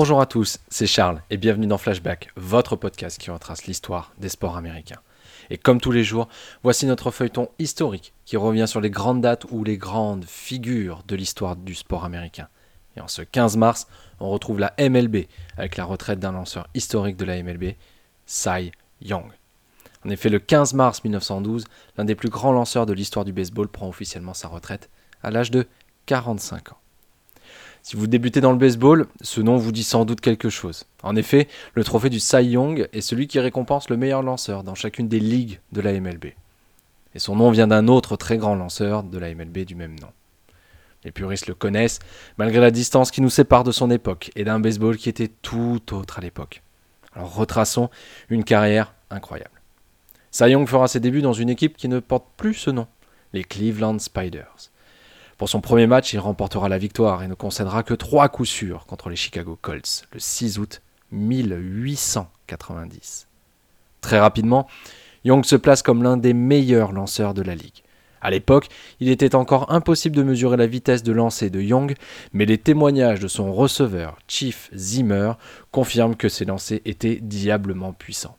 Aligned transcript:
Bonjour 0.00 0.22
à 0.22 0.24
tous, 0.24 0.60
c'est 0.70 0.86
Charles 0.86 1.20
et 1.28 1.36
bienvenue 1.36 1.66
dans 1.66 1.76
Flashback, 1.76 2.30
votre 2.34 2.74
podcast 2.74 3.18
qui 3.20 3.30
retrace 3.30 3.66
l'histoire 3.66 4.14
des 4.16 4.30
sports 4.30 4.56
américains. 4.56 5.02
Et 5.50 5.58
comme 5.58 5.78
tous 5.78 5.90
les 5.90 6.04
jours, 6.04 6.26
voici 6.62 6.86
notre 6.86 7.10
feuilleton 7.10 7.50
historique 7.58 8.14
qui 8.24 8.38
revient 8.38 8.64
sur 8.66 8.80
les 8.80 8.88
grandes 8.88 9.20
dates 9.20 9.44
ou 9.50 9.62
les 9.62 9.76
grandes 9.76 10.24
figures 10.24 11.02
de 11.06 11.16
l'histoire 11.16 11.54
du 11.54 11.74
sport 11.74 12.06
américain. 12.06 12.48
Et 12.96 13.02
en 13.02 13.08
ce 13.08 13.20
15 13.20 13.58
mars, 13.58 13.88
on 14.20 14.30
retrouve 14.30 14.58
la 14.58 14.72
MLB 14.78 15.26
avec 15.58 15.76
la 15.76 15.84
retraite 15.84 16.18
d'un 16.18 16.32
lanceur 16.32 16.66
historique 16.72 17.18
de 17.18 17.26
la 17.26 17.42
MLB, 17.42 17.74
Cy 18.24 18.72
Young. 19.02 19.30
En 20.06 20.08
effet, 20.08 20.30
le 20.30 20.38
15 20.38 20.72
mars 20.72 21.04
1912, 21.04 21.66
l'un 21.98 22.06
des 22.06 22.14
plus 22.14 22.30
grands 22.30 22.52
lanceurs 22.52 22.86
de 22.86 22.94
l'histoire 22.94 23.26
du 23.26 23.34
baseball 23.34 23.68
prend 23.68 23.86
officiellement 23.90 24.32
sa 24.32 24.48
retraite 24.48 24.88
à 25.22 25.30
l'âge 25.30 25.50
de 25.50 25.66
45 26.06 26.72
ans. 26.72 26.78
Si 27.82 27.96
vous 27.96 28.06
débutez 28.06 28.40
dans 28.40 28.52
le 28.52 28.58
baseball, 28.58 29.06
ce 29.22 29.40
nom 29.40 29.56
vous 29.56 29.72
dit 29.72 29.84
sans 29.84 30.04
doute 30.04 30.20
quelque 30.20 30.50
chose. 30.50 30.84
En 31.02 31.16
effet, 31.16 31.48
le 31.74 31.82
trophée 31.82 32.10
du 32.10 32.20
Cy 32.20 32.42
Young 32.42 32.88
est 32.92 33.00
celui 33.00 33.26
qui 33.26 33.40
récompense 33.40 33.88
le 33.88 33.96
meilleur 33.96 34.22
lanceur 34.22 34.64
dans 34.64 34.74
chacune 34.74 35.08
des 35.08 35.20
ligues 35.20 35.60
de 35.72 35.80
la 35.80 35.98
MLB. 35.98 36.26
Et 37.14 37.18
son 37.18 37.36
nom 37.36 37.50
vient 37.50 37.66
d'un 37.66 37.88
autre 37.88 38.16
très 38.16 38.36
grand 38.36 38.54
lanceur 38.54 39.02
de 39.02 39.18
la 39.18 39.34
MLB 39.34 39.60
du 39.60 39.74
même 39.74 39.98
nom. 39.98 40.08
Les 41.04 41.10
puristes 41.10 41.46
le 41.46 41.54
connaissent, 41.54 41.98
malgré 42.36 42.60
la 42.60 42.70
distance 42.70 43.10
qui 43.10 43.22
nous 43.22 43.30
sépare 43.30 43.64
de 43.64 43.72
son 43.72 43.90
époque 43.90 44.30
et 44.36 44.44
d'un 44.44 44.60
baseball 44.60 44.98
qui 44.98 45.08
était 45.08 45.30
tout 45.40 45.80
autre 45.92 46.18
à 46.18 46.20
l'époque. 46.20 46.62
Alors 47.14 47.34
retraçons 47.34 47.88
une 48.28 48.44
carrière 48.44 48.94
incroyable. 49.10 49.60
Cy 50.30 50.50
Young 50.50 50.68
fera 50.68 50.86
ses 50.86 51.00
débuts 51.00 51.22
dans 51.22 51.32
une 51.32 51.48
équipe 51.48 51.76
qui 51.78 51.88
ne 51.88 51.98
porte 51.98 52.26
plus 52.36 52.54
ce 52.54 52.70
nom, 52.70 52.86
les 53.32 53.42
Cleveland 53.42 53.98
Spiders. 53.98 54.70
Pour 55.40 55.48
son 55.48 55.62
premier 55.62 55.86
match, 55.86 56.12
il 56.12 56.18
remportera 56.18 56.68
la 56.68 56.76
victoire 56.76 57.22
et 57.22 57.26
ne 57.26 57.32
concédera 57.32 57.82
que 57.82 57.94
trois 57.94 58.28
coups 58.28 58.50
sûrs 58.50 58.84
contre 58.84 59.08
les 59.08 59.16
Chicago 59.16 59.58
Colts 59.62 60.02
le 60.12 60.20
6 60.20 60.58
août 60.58 60.82
1890. 61.12 63.26
Très 64.02 64.20
rapidement, 64.20 64.68
Young 65.24 65.42
se 65.46 65.56
place 65.56 65.80
comme 65.80 66.02
l'un 66.02 66.18
des 66.18 66.34
meilleurs 66.34 66.92
lanceurs 66.92 67.32
de 67.32 67.40
la 67.40 67.54
ligue. 67.54 67.82
À 68.20 68.30
l'époque, 68.30 68.68
il 69.00 69.08
était 69.08 69.34
encore 69.34 69.72
impossible 69.72 70.14
de 70.14 70.22
mesurer 70.22 70.58
la 70.58 70.66
vitesse 70.66 71.02
de 71.02 71.12
lancer 71.12 71.48
de 71.48 71.62
Young, 71.62 71.94
mais 72.34 72.44
les 72.44 72.58
témoignages 72.58 73.20
de 73.20 73.28
son 73.28 73.54
receveur, 73.54 74.18
Chief 74.28 74.68
Zimmer, 74.74 75.32
confirment 75.70 76.16
que 76.16 76.28
ses 76.28 76.44
lancers 76.44 76.80
étaient 76.84 77.16
diablement 77.16 77.94
puissants. 77.94 78.36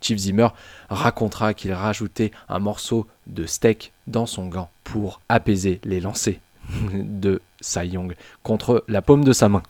Chief 0.00 0.18
Zimmer 0.18 0.48
racontera 0.88 1.54
qu'il 1.54 1.72
rajoutait 1.72 2.30
un 2.48 2.58
morceau 2.58 3.06
de 3.26 3.46
steak 3.46 3.92
dans 4.06 4.26
son 4.26 4.46
gant 4.46 4.70
pour 4.84 5.20
apaiser 5.28 5.80
les 5.84 6.00
lancers 6.00 6.40
de 6.92 7.40
Cy 7.60 7.86
Young 7.86 8.14
contre 8.42 8.84
la 8.88 9.02
paume 9.02 9.24
de 9.24 9.32
sa 9.32 9.48
main. 9.48 9.62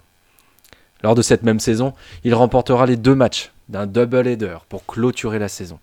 Lors 1.02 1.14
de 1.14 1.22
cette 1.22 1.42
même 1.44 1.60
saison, 1.60 1.94
il 2.24 2.34
remportera 2.34 2.86
les 2.86 2.96
deux 2.96 3.14
matchs 3.14 3.52
d'un 3.68 3.86
double 3.86 4.26
header 4.26 4.58
pour 4.68 4.84
clôturer 4.86 5.38
la 5.38 5.48
saison. 5.48 5.78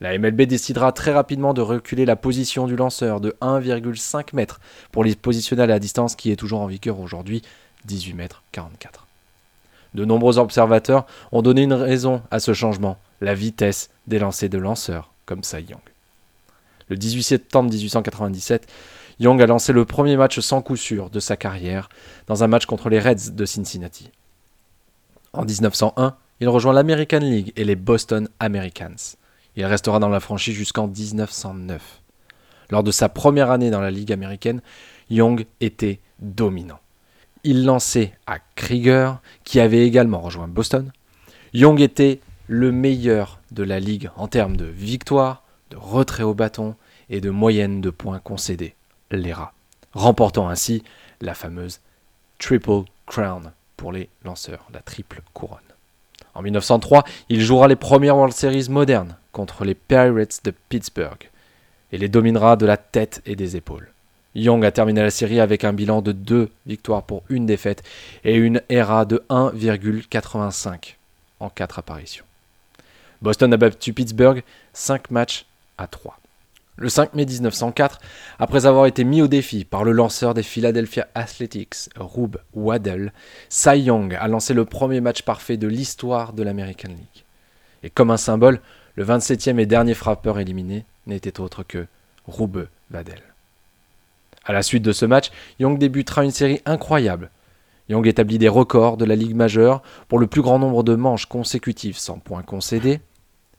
La 0.00 0.16
MLB 0.18 0.42
décidera 0.42 0.92
très 0.92 1.12
rapidement 1.12 1.54
de 1.54 1.62
reculer 1.62 2.04
la 2.04 2.16
position 2.16 2.66
du 2.66 2.76
lanceur 2.76 3.20
de 3.20 3.34
1,5 3.40 4.38
m 4.38 4.46
pour 4.92 5.04
les 5.04 5.14
positionner 5.14 5.62
à 5.62 5.66
la 5.66 5.78
distance 5.78 6.16
qui 6.16 6.30
est 6.30 6.36
toujours 6.36 6.60
en 6.60 6.66
vigueur 6.66 7.00
aujourd'hui, 7.00 7.42
18 7.86 8.10
m 8.18 8.28
44. 8.52 9.06
De 9.94 10.04
nombreux 10.04 10.38
observateurs 10.38 11.06
ont 11.32 11.40
donné 11.40 11.62
une 11.62 11.72
raison 11.72 12.20
à 12.30 12.40
ce 12.40 12.52
changement, 12.52 12.98
la 13.20 13.34
vitesse 13.34 13.90
des 14.06 14.18
lancers 14.18 14.48
de 14.48 14.58
lanceurs 14.58 15.12
comme 15.24 15.42
Cy 15.42 15.62
Young. 15.68 15.80
Le 16.88 16.96
18 16.96 17.22
septembre 17.22 17.70
1897, 17.70 18.68
Young 19.18 19.40
a 19.42 19.46
lancé 19.46 19.72
le 19.72 19.84
premier 19.84 20.16
match 20.16 20.38
sans 20.40 20.62
coup 20.62 20.76
sûr 20.76 21.10
de 21.10 21.20
sa 21.20 21.36
carrière 21.36 21.88
dans 22.26 22.44
un 22.44 22.46
match 22.46 22.66
contre 22.66 22.88
les 22.88 23.00
Reds 23.00 23.32
de 23.32 23.44
Cincinnati. 23.44 24.10
En 25.32 25.44
1901, 25.44 26.16
il 26.40 26.48
rejoint 26.48 26.72
l'American 26.72 27.18
League 27.18 27.52
et 27.56 27.64
les 27.64 27.76
Boston 27.76 28.28
Americans. 28.40 29.16
Il 29.56 29.64
restera 29.64 29.98
dans 29.98 30.10
la 30.10 30.20
franchise 30.20 30.54
jusqu'en 30.54 30.86
1909. 30.86 32.02
Lors 32.70 32.82
de 32.82 32.90
sa 32.90 33.08
première 33.08 33.50
année 33.50 33.70
dans 33.70 33.80
la 33.80 33.90
Ligue 33.90 34.12
américaine, 34.12 34.60
Young 35.08 35.46
était 35.60 36.00
dominant. 36.20 36.80
Il 37.42 37.64
lançait 37.64 38.12
à 38.26 38.38
Krieger, 38.54 39.20
qui 39.44 39.60
avait 39.60 39.86
également 39.86 40.20
rejoint 40.20 40.48
Boston. 40.48 40.92
Young 41.54 41.80
était 41.80 42.20
le 42.48 42.70
meilleur 42.70 43.40
de 43.50 43.64
la 43.64 43.80
ligue 43.80 44.10
en 44.16 44.28
termes 44.28 44.56
de 44.56 44.66
victoires, 44.66 45.42
de 45.70 45.76
retrait 45.76 46.22
au 46.22 46.34
bâton 46.34 46.76
et 47.10 47.20
de 47.20 47.30
moyenne 47.30 47.80
de 47.80 47.90
points 47.90 48.20
concédés, 48.20 48.74
les 49.10 49.32
rats, 49.32 49.52
remportant 49.92 50.48
ainsi 50.48 50.84
la 51.20 51.34
fameuse 51.34 51.80
Triple 52.38 52.82
Crown 53.06 53.52
pour 53.76 53.92
les 53.92 54.08
lanceurs, 54.24 54.66
la 54.72 54.80
triple 54.80 55.22
couronne. 55.32 55.58
En 56.34 56.42
1903, 56.42 57.04
il 57.28 57.42
jouera 57.42 57.66
les 57.66 57.76
premières 57.76 58.16
World 58.16 58.34
Series 58.34 58.68
modernes 58.68 59.16
contre 59.32 59.64
les 59.64 59.74
Pirates 59.74 60.40
de 60.44 60.52
Pittsburgh 60.68 61.30
et 61.92 61.98
les 61.98 62.08
dominera 62.08 62.56
de 62.56 62.66
la 62.66 62.76
tête 62.76 63.22
et 63.26 63.36
des 63.36 63.56
épaules. 63.56 63.88
Young 64.34 64.64
a 64.64 64.70
terminé 64.70 65.00
la 65.02 65.10
série 65.10 65.40
avec 65.40 65.64
un 65.64 65.72
bilan 65.72 66.02
de 66.02 66.12
2 66.12 66.50
victoires 66.66 67.04
pour 67.04 67.22
une 67.30 67.46
défaite 67.46 67.82
et 68.22 68.34
une 68.34 68.60
ERA 68.68 69.06
de 69.06 69.24
1,85 69.30 70.96
en 71.40 71.48
4 71.48 71.78
apparitions. 71.78 72.24
Boston 73.22 73.52
a 73.52 73.56
battu 73.56 73.92
Pittsburgh 73.92 74.42
5 74.72 75.10
matchs 75.10 75.46
à 75.78 75.86
3. 75.86 76.18
Le 76.78 76.90
5 76.90 77.14
mai 77.14 77.24
1904, 77.24 78.00
après 78.38 78.66
avoir 78.66 78.84
été 78.84 79.04
mis 79.04 79.22
au 79.22 79.28
défi 79.28 79.64
par 79.64 79.82
le 79.82 79.92
lanceur 79.92 80.34
des 80.34 80.42
Philadelphia 80.42 81.08
Athletics, 81.14 81.88
Rube 81.96 82.36
Waddell, 82.54 83.14
Cy 83.48 83.78
Young 83.78 84.14
a 84.14 84.28
lancé 84.28 84.52
le 84.52 84.66
premier 84.66 85.00
match 85.00 85.22
parfait 85.22 85.56
de 85.56 85.68
l'histoire 85.68 86.34
de 86.34 86.42
l'American 86.42 86.88
League. 86.88 87.24
Et 87.82 87.88
comme 87.88 88.10
un 88.10 88.18
symbole, 88.18 88.60
le 88.96 89.06
27e 89.06 89.58
et 89.58 89.64
dernier 89.64 89.94
frappeur 89.94 90.38
éliminé 90.38 90.84
n'était 91.06 91.40
autre 91.40 91.62
que 91.62 91.86
Rube 92.26 92.66
Waddell. 92.92 93.22
À 94.44 94.52
la 94.52 94.62
suite 94.62 94.82
de 94.82 94.92
ce 94.92 95.06
match, 95.06 95.30
Young 95.58 95.78
débutera 95.78 96.24
une 96.24 96.30
série 96.30 96.60
incroyable. 96.66 97.30
Young 97.88 98.06
établit 98.06 98.38
des 98.38 98.48
records 98.48 98.96
de 98.96 99.04
la 99.04 99.14
Ligue 99.14 99.34
majeure 99.36 99.82
pour 100.08 100.18
le 100.18 100.26
plus 100.26 100.42
grand 100.42 100.58
nombre 100.58 100.82
de 100.82 100.96
manches 100.96 101.26
consécutives 101.26 101.98
sans 101.98 102.18
points 102.18 102.42
concédés 102.42 103.00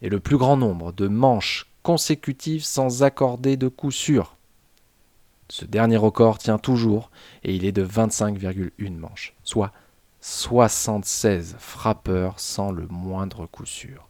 et 0.02 0.10
le 0.10 0.20
plus 0.20 0.38
grand 0.38 0.58
nombre 0.58 0.92
de 0.92 1.08
manches 1.08 1.72
consécutives 1.82 2.66
sans 2.66 3.04
accorder 3.04 3.56
de 3.56 3.70
coup 3.70 3.92
sûr. 3.92 4.36
Ce 5.50 5.64
dernier 5.64 5.96
record 5.96 6.38
tient 6.38 6.58
toujours 6.58 7.10
et 7.44 7.56
il 7.56 7.64
est 7.64 7.72
de 7.72 7.86
25,1 7.86 8.98
manches, 8.98 9.34
soit 9.44 9.72
76 10.20 11.56
frappeurs 11.58 12.40
sans 12.40 12.72
le 12.72 12.86
moindre 12.88 13.46
coup 13.46 13.66
sûr. 13.66 14.10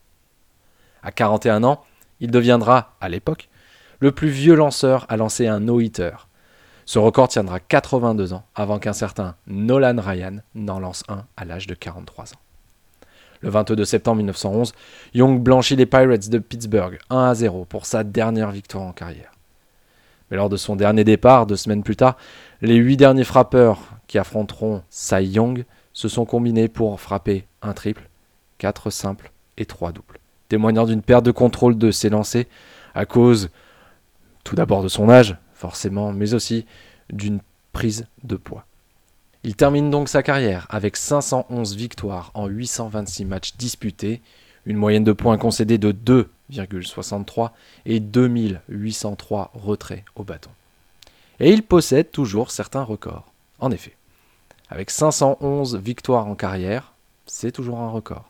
À 1.03 1.11
41 1.11 1.63
ans, 1.63 1.83
il 2.19 2.31
deviendra, 2.31 2.95
à 2.99 3.09
l'époque, 3.09 3.49
le 3.99 4.11
plus 4.11 4.29
vieux 4.29 4.55
lanceur 4.55 5.05
à 5.09 5.17
lancer 5.17 5.45
un 5.47 5.59
no-hitter. 5.59 6.26
Ce 6.87 6.99
record 6.99 7.27
tiendra 7.27 7.59
82 7.59 8.31
ans 8.31 8.45
avant 8.55 8.79
qu'un 8.79 8.93
certain 8.93 9.35
Nolan 9.45 9.97
Ryan 9.99 10.37
n'en 10.55 10.79
lance 10.79 11.03
un 11.09 11.25
à 11.35 11.43
l'âge 11.43 11.67
de 11.67 11.75
43 11.75 12.33
ans. 12.33 12.39
Le 13.41 13.49
22 13.49 13.83
septembre 13.83 14.19
1911, 14.19 14.71
Young 15.13 15.43
blanchit 15.43 15.75
les 15.75 15.85
Pirates 15.85 16.29
de 16.29 16.37
Pittsburgh 16.37 16.97
1 17.09 17.25
à 17.25 17.35
0 17.35 17.65
pour 17.65 17.85
sa 17.85 18.05
dernière 18.05 18.51
victoire 18.51 18.85
en 18.85 18.93
carrière. 18.93 19.33
Mais 20.31 20.37
lors 20.37 20.47
de 20.47 20.55
son 20.55 20.77
dernier 20.77 21.03
départ, 21.03 21.45
deux 21.45 21.57
semaines 21.57 21.83
plus 21.83 21.97
tard, 21.97 22.15
les 22.61 22.75
huit 22.75 22.95
derniers 22.95 23.25
frappeurs 23.25 23.79
qui 24.07 24.17
affronteront 24.17 24.81
Cy 24.89 25.25
Young 25.25 25.65
se 25.91 26.07
sont 26.07 26.23
combinés 26.23 26.69
pour 26.69 27.01
frapper 27.01 27.45
un 27.61 27.73
triple, 27.73 28.07
quatre 28.59 28.91
simples 28.91 29.33
et 29.57 29.65
trois 29.65 29.91
doubles, 29.91 30.19
témoignant 30.47 30.85
d'une 30.85 31.01
perte 31.01 31.25
de 31.25 31.31
contrôle 31.31 31.77
de 31.77 31.91
ses 31.91 32.09
lancers 32.09 32.45
à 32.95 33.05
cause 33.05 33.49
tout 34.45 34.55
d'abord 34.55 34.83
de 34.83 34.87
son 34.87 35.09
âge, 35.09 35.35
forcément, 35.57 36.13
mais 36.13 36.33
aussi 36.33 36.65
d'une 37.11 37.39
prise 37.73 38.07
de 38.23 38.35
poids. 38.35 38.65
Il 39.43 39.55
termine 39.55 39.89
donc 39.89 40.09
sa 40.09 40.23
carrière 40.23 40.67
avec 40.69 40.97
511 40.97 41.75
victoires 41.75 42.31
en 42.33 42.47
826 42.47 43.25
matchs 43.25 43.55
disputés, 43.57 44.21
une 44.65 44.77
moyenne 44.77 45.03
de 45.03 45.13
points 45.13 45.37
concédés 45.37 45.77
de 45.77 45.91
2,63 45.91 47.51
et 47.85 47.99
2803 47.99 49.51
retraits 49.53 50.03
au 50.15 50.23
bâton. 50.23 50.49
Et 51.39 51.51
il 51.51 51.63
possède 51.63 52.11
toujours 52.11 52.51
certains 52.51 52.83
records. 52.83 53.31
En 53.59 53.71
effet, 53.71 53.95
avec 54.69 54.89
511 54.89 55.77
victoires 55.77 56.27
en 56.27 56.35
carrière, 56.35 56.93
c'est 57.25 57.51
toujours 57.51 57.79
un 57.79 57.89
record. 57.89 58.29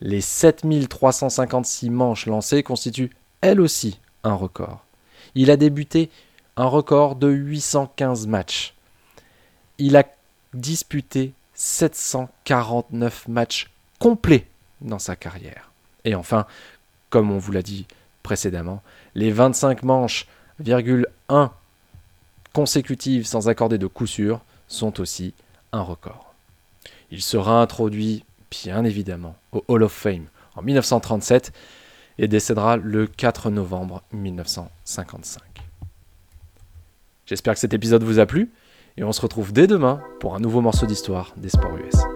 Les 0.00 0.20
7356 0.20 1.90
manches 1.90 2.26
lancées 2.26 2.62
constituent 2.62 3.10
elles 3.40 3.60
aussi 3.60 3.98
un 4.24 4.34
record. 4.34 4.85
Il 5.36 5.52
a 5.52 5.56
débuté 5.56 6.10
un 6.56 6.66
record 6.66 7.14
de 7.14 7.28
815 7.28 8.26
matchs 8.26 8.76
il 9.78 9.96
a 9.96 10.04
disputé 10.54 11.32
749 11.54 13.28
matchs 13.28 13.70
complets 13.98 14.46
dans 14.80 14.98
sa 14.98 15.16
carrière. 15.16 15.70
Et 16.04 16.14
enfin, 16.14 16.46
comme 17.10 17.30
on 17.30 17.38
vous 17.38 17.52
l'a 17.52 17.62
dit 17.62 17.86
précédemment, 18.22 18.82
les 19.14 19.30
25 19.30 19.82
manches, 19.82 20.26
1 21.28 21.50
consécutives 22.52 23.26
sans 23.26 23.48
accorder 23.48 23.78
de 23.78 23.86
coup 23.86 24.06
sûr 24.06 24.40
sont 24.68 25.00
aussi 25.00 25.34
un 25.72 25.82
record. 25.82 26.34
Il 27.10 27.22
sera 27.22 27.60
introduit, 27.60 28.24
bien 28.50 28.84
évidemment, 28.84 29.36
au 29.52 29.64
Hall 29.68 29.82
of 29.82 29.92
Fame 29.92 30.26
en 30.56 30.62
1937 30.62 31.52
et 32.18 32.28
décédera 32.28 32.76
le 32.76 33.06
4 33.06 33.50
novembre 33.50 34.02
1955. 34.12 35.42
J'espère 37.26 37.54
que 37.54 37.60
cet 37.60 37.74
épisode 37.74 38.04
vous 38.04 38.18
a 38.18 38.26
plu 38.26 38.50
et 38.96 39.04
on 39.04 39.12
se 39.12 39.20
retrouve 39.20 39.52
dès 39.52 39.66
demain 39.66 40.00
pour 40.20 40.34
un 40.34 40.40
nouveau 40.40 40.60
morceau 40.60 40.86
d'histoire 40.86 41.34
des 41.36 41.48
sports 41.48 41.76
US. 41.76 42.15